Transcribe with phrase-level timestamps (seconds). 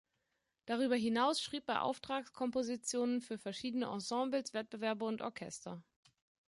[0.65, 5.83] Darüber hinaus schrieb er Auftragskompositionen für verschiedene Ensembles, Wettbewerbe und Orchester.